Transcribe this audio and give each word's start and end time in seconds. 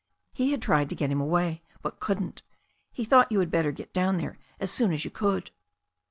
He 0.33 0.49
had 0.49 0.63
tried 0.63 0.89
to 0.89 0.95
get 0.95 1.11
him 1.11 1.21
away, 1.21 1.61
but 1.83 1.99
couldn't. 1.99 2.41
He 2.91 3.05
thought 3.05 3.31
you 3.31 3.37
had 3.39 3.51
better 3.51 3.71
get 3.71 3.93
down 3.93 4.17
there 4.17 4.39
as 4.59 4.71
soon 4.71 4.91
as 4.91 5.05
you 5.05 5.11
could." 5.11 5.51